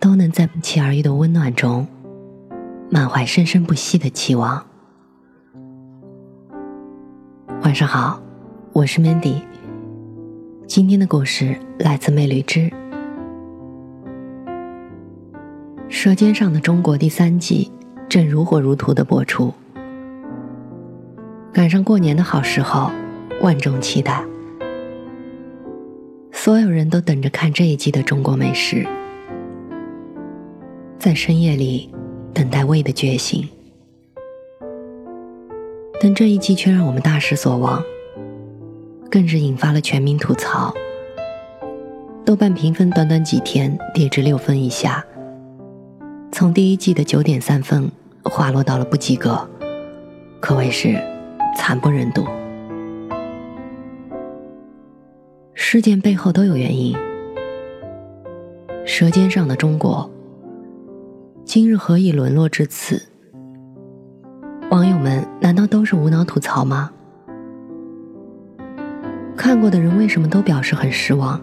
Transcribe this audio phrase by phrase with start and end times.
[0.00, 1.86] 都能在不期而遇的温暖中，
[2.88, 4.64] 满怀生生不息的期望。
[7.62, 8.18] 晚上好，
[8.72, 9.42] 我是 Mandy。
[10.66, 12.60] 今天的故事来自魅力之
[15.90, 17.70] 《舌尖上的中国》第三季，
[18.08, 19.52] 正如火如荼的播出。
[21.52, 22.90] 赶上过年的好时候，
[23.42, 24.24] 万众期待，
[26.32, 28.86] 所有人都等着看这一季的中国美食，
[31.00, 31.90] 在深夜里
[32.34, 33.48] 等待胃的觉醒，
[35.98, 37.82] 但这一季却让我们大失所望，
[39.10, 40.74] 更是引发了全民吐槽。
[42.22, 45.02] 豆瓣评分短短几天跌至六分以下，
[46.30, 47.90] 从第一季的九点三分
[48.22, 49.48] 滑落到了不及格，
[50.38, 51.00] 可谓是。
[51.56, 52.24] 惨不忍睹，
[55.52, 56.96] 事件背后都有原因。
[58.86, 60.08] 舌尖上的中国，
[61.52, 63.02] 今日何以沦落至此？
[64.70, 66.92] 网友们难道都是无脑吐槽吗？
[69.36, 71.40] 看过的人为什么都表示很失望？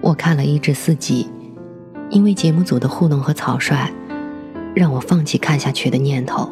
[0.00, 1.30] 我看了一至四集，
[2.10, 3.88] 因为节目组的糊弄和草率，
[4.74, 6.50] 让我放弃看下去的念头。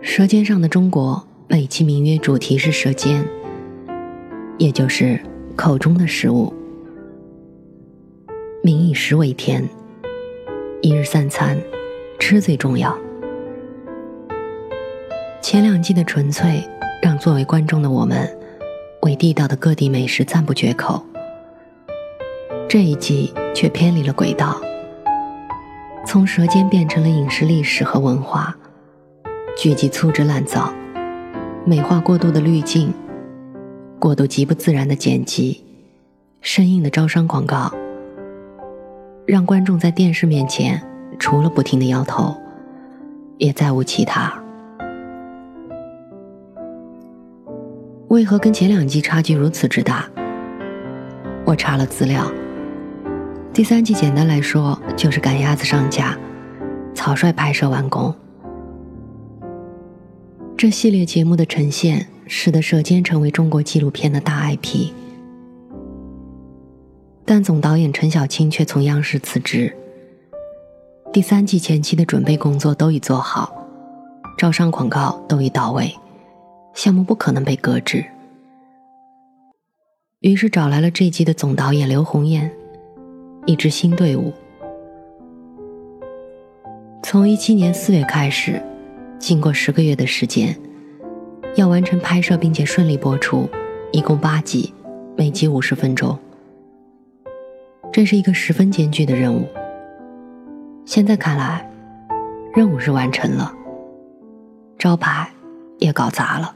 [0.00, 3.22] 舌尖上的中国，美其名曰主题是舌尖，
[4.56, 5.20] 也就是
[5.54, 6.50] 口中的食物。
[8.60, 9.64] 民以食为天，
[10.82, 11.56] 一日三餐，
[12.18, 12.96] 吃最重要。
[15.40, 16.68] 前两季的纯粹，
[17.00, 18.28] 让作为观众的我们，
[19.02, 21.04] 为地道的各地美食赞不绝口。
[22.68, 24.60] 这一季却偏离了轨道，
[26.04, 28.56] 从舌尖变成了饮食历史和文化。
[29.56, 30.72] 剧集粗制滥造，
[31.64, 32.92] 美化过度的滤镜，
[34.00, 35.64] 过度极不自然的剪辑，
[36.40, 37.72] 生硬的招商广告，
[39.28, 40.82] 让观众在电视面前
[41.18, 42.34] 除了不停的摇头，
[43.36, 44.32] 也再无其他。
[48.08, 50.08] 为何跟前两季差距如此之大？
[51.44, 52.24] 我查了资料，
[53.52, 56.16] 第三季简单来说就是赶鸭子上架，
[56.94, 58.14] 草率拍摄完工。
[60.56, 64.90] 这系列节目的呈现，使得《舌尖》成为中国纪录片的大 IP。
[67.30, 69.76] 但总导演陈小青却从央视辞职。
[71.12, 73.54] 第三季前期的准备工作都已做好，
[74.38, 75.94] 招商广告都已到位，
[76.72, 78.02] 项目不可能被搁置。
[80.20, 82.50] 于是找来了这季的总导演刘红艳，
[83.44, 84.32] 一支新队伍。
[87.02, 88.62] 从一七年四月开始。
[89.18, 90.56] 经过十个月的时间，
[91.56, 93.50] 要完成拍摄并且顺利播出，
[93.90, 94.72] 一共八集，
[95.16, 96.16] 每集五十分钟。
[97.98, 99.44] 这是一个十分艰巨的任务。
[100.86, 101.68] 现在看来，
[102.54, 103.52] 任务是完成了，
[104.78, 105.28] 招牌
[105.80, 106.54] 也搞砸了。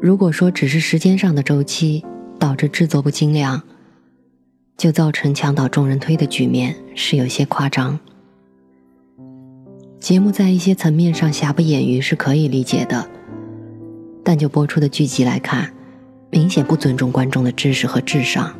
[0.00, 2.04] 如果说只是时间上的周期
[2.38, 3.60] 导致制作不精良，
[4.76, 7.98] 就造成墙倒众人推的局面，是有些夸张。
[9.98, 13.10] 节目在一些层面上瑕不掩瑜是可以理解的，
[14.22, 15.74] 但就播出的剧集来看，
[16.30, 18.54] 明显不尊重观众的知识和智商。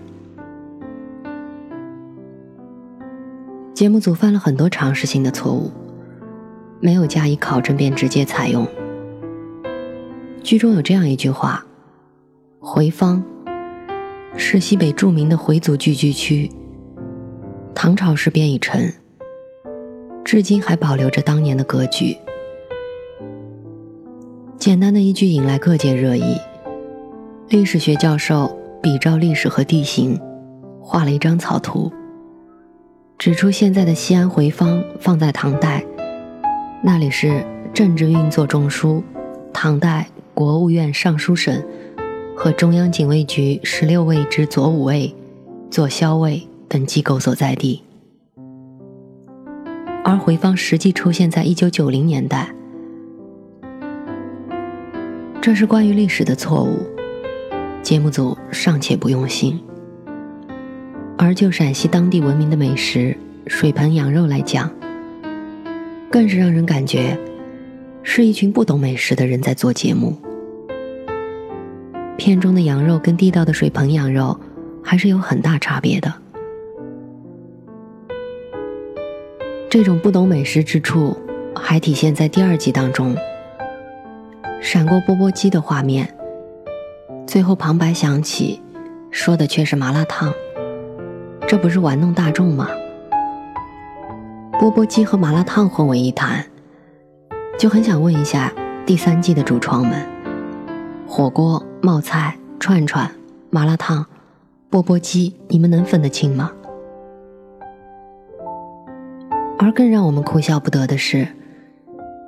[3.72, 5.70] 节目组犯了很多常识性的错误，
[6.80, 8.66] 没有加以考证便直接采用。
[10.42, 11.64] 剧中有这样一句话
[12.58, 13.22] ：“回坊
[14.36, 16.50] 是西北著名的回族聚居区，
[17.74, 18.92] 唐朝时便已成。”
[20.24, 22.16] 至今还保留着当年的格局。
[24.58, 26.36] 简单的一句引来各界热议。
[27.50, 30.16] 历史学教授比照历史和地形，
[30.80, 31.90] 画了一张草图，
[33.18, 35.84] 指出现在的西安回坊放在唐代，
[36.80, 37.44] 那里是
[37.74, 39.02] 政治运作中枢，
[39.52, 41.60] 唐代国务院尚书省
[42.36, 45.12] 和中央警卫局十六卫之左武卫、
[45.72, 47.82] 左骁卫等机构所在地。
[50.04, 52.54] 而回坊实际出现在一九九零年代，
[55.40, 56.86] 这是关于历史的错误，
[57.82, 59.60] 节目组尚且不用心。
[61.16, 63.16] 而就陕西当地闻名的美食
[63.46, 64.70] 水盆羊肉来讲，
[66.10, 67.18] 更是让人感觉
[68.02, 70.16] 是一群不懂美食的人在做节目。
[72.16, 74.38] 片中的羊肉跟地道的水盆羊肉
[74.82, 76.12] 还是有很大差别的。
[79.68, 81.16] 这种不懂美食之处，
[81.54, 83.16] 还体现在第二集当中。
[84.60, 86.12] 闪过钵钵鸡的画面，
[87.30, 88.60] 最后旁白响起，
[89.12, 90.34] 说的却是麻辣烫，
[91.46, 92.66] 这不是玩弄大众吗？
[94.58, 96.44] 钵钵鸡和麻辣烫混为一谈，
[97.56, 98.52] 就很想问一下
[98.84, 100.04] 第三季的主创们：
[101.06, 103.08] 火锅、冒菜、串串、
[103.48, 104.04] 麻辣烫、
[104.68, 106.50] 钵钵鸡，你们能分得清吗？
[109.56, 111.28] 而更让我们哭笑不得的是，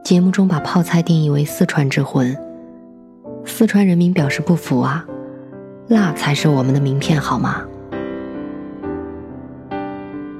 [0.04, 2.51] 节目中把泡菜定义为四川之魂。
[3.44, 5.04] 四川人民表示不服啊，
[5.88, 7.62] 辣才是我们的名片好吗？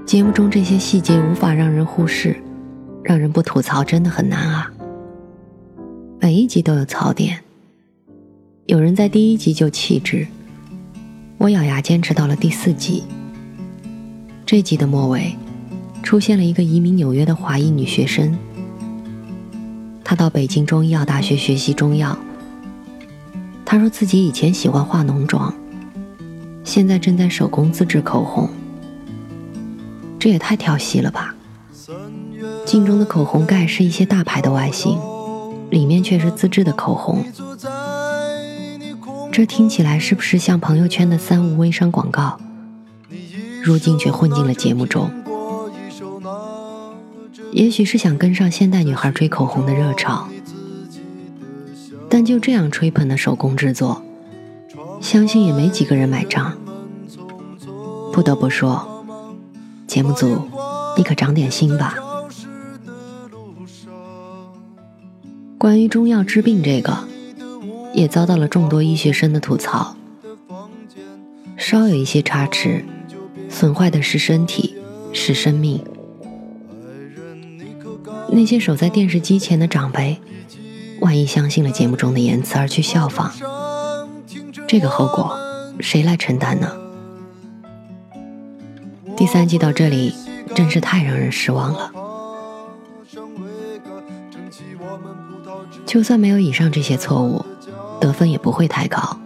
[0.06, 2.36] 节目中这些细节无法让人忽视，
[3.02, 4.72] 让人不吐槽真的很难啊。
[6.20, 7.40] 每一集都有槽点，
[8.66, 10.26] 有人在第一集就弃之，
[11.38, 13.02] 我咬牙坚持到了第四集。
[14.46, 15.36] 这集的末尾。
[16.02, 18.36] 出现了一个移民纽约的华裔女学生，
[20.02, 22.18] 她到北京中医药大学学习中药。
[23.72, 25.50] 她说自己以前喜欢化浓妆，
[26.62, 28.46] 现在正在手工自制口红。
[30.18, 31.34] 这也太调戏了吧！
[32.66, 34.98] 镜中的口红盖是一些大牌的外形，
[35.70, 37.24] 里面却是自制的口红。
[39.32, 42.38] 这听起来是不是像朋友圈的三无微商广告？
[43.62, 45.10] 如今却混进了节目中。
[47.52, 50.28] 也许是想跟上现代女孩追口红的热潮，
[52.12, 54.02] 但就这样吹捧的手工制作，
[55.00, 56.58] 相信也没几个人买账。
[58.12, 59.02] 不得不说，
[59.86, 60.42] 节目组，
[60.94, 61.96] 你可长点心吧。
[65.56, 67.08] 关于中药治病这个，
[67.94, 69.96] 也遭到了众多医学生的吐槽。
[71.56, 72.84] 稍有一些差池，
[73.48, 74.74] 损坏的是身体，
[75.14, 75.82] 是生命。
[78.28, 80.20] 那些守在电视机前的长辈，
[81.02, 83.32] 万一相信了节目中的言辞而去效仿，
[84.68, 85.36] 这个后果
[85.80, 86.70] 谁来承担呢？
[89.16, 90.14] 第三季到这里
[90.54, 91.90] 真是太让人失望了。
[95.84, 97.44] 就算没有以上这些错误，
[98.00, 99.18] 得分也不会太高。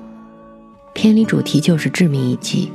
[0.94, 2.72] 偏离主题就是致命一击。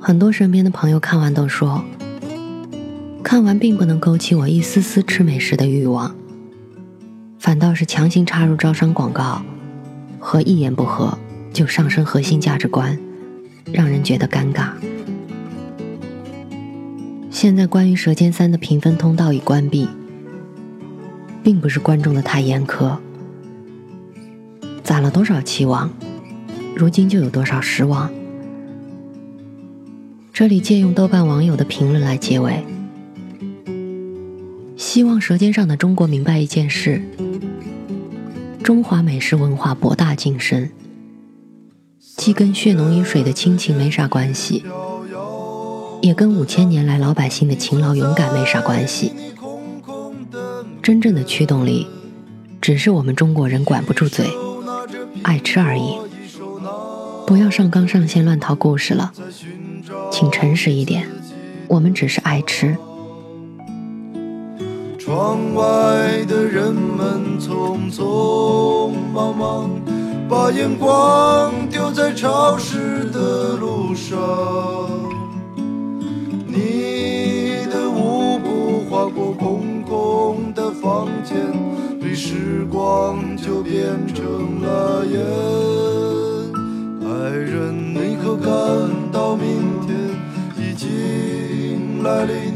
[0.00, 1.84] 很多身边的朋友看完都说。
[3.22, 6.15] 看完并不能勾起我一丝丝吃美食的欲望，
[7.46, 9.40] 反倒是强行插入招商广告
[10.18, 11.16] 和一言不合
[11.52, 12.98] 就上升核心价值观，
[13.72, 14.70] 让人觉得尴尬。
[17.30, 19.88] 现在关于《舌尖三》的评分通道已关闭，
[21.44, 22.98] 并不是观众的太严苛，
[24.82, 25.88] 攒了多少期望，
[26.74, 28.10] 如今就有多少失望。
[30.32, 32.64] 这里借用豆瓣网友的评论来结尾。
[34.76, 37.02] 希望舌尖上的中国明白一件事：
[38.66, 40.72] 中华美食文化博大精深，
[42.00, 44.64] 既跟血浓于水的亲情没啥关系，
[46.02, 49.12] 也跟五千年来老百姓的勤劳勇敢没啥关系。
[50.82, 51.86] 真正的驱动力，
[52.60, 54.26] 只是我们中国人管不住嘴，
[55.22, 55.96] 爱吃而已。
[57.24, 59.12] 不要上纲上线乱套故事了，
[60.10, 61.06] 请诚实一点，
[61.68, 62.76] 我们只是爱吃。
[65.06, 69.70] 窗外的人们匆匆忙忙，
[70.28, 74.18] 把眼光丢在潮湿的路上。
[76.48, 81.36] 你的舞步划过空空的房间，
[82.00, 85.20] 对时光就变成了烟。
[87.08, 88.50] 爱人，你可感
[89.12, 89.96] 到明天
[90.58, 92.55] 已经来临？